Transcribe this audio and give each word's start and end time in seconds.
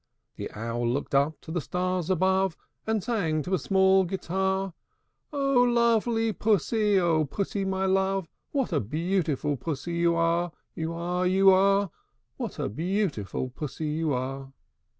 The 0.35 0.49
Owl 0.53 0.89
looked 0.89 1.13
up 1.13 1.39
to 1.41 1.51
the 1.51 1.61
stars 1.61 2.09
above, 2.09 2.57
And 2.87 3.03
sang 3.03 3.43
to 3.43 3.53
a 3.53 3.59
small 3.59 4.03
guitar, 4.03 4.73
"O 5.31 5.61
lovely 5.61 6.33
Pussy, 6.33 6.99
O 6.99 7.23
Pussy, 7.25 7.65
my 7.65 7.85
love, 7.85 8.27
What 8.51 8.73
a 8.73 8.79
beautiful 8.79 9.57
Pussy 9.57 9.93
you 9.97 10.15
are, 10.15 10.53
You 10.73 10.91
are, 10.95 11.27
You 11.27 11.51
are! 11.51 11.91
What 12.37 12.57
a 12.57 12.67
beautiful 12.67 13.49
Pussy 13.51 13.89
you 13.89 14.11
are!" 14.11 14.51